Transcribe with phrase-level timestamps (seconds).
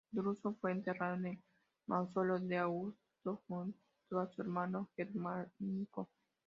[0.11, 1.39] Druso fue enterrado en el
[1.85, 6.09] mausoleo de Augusto junto a su hermano Germánico.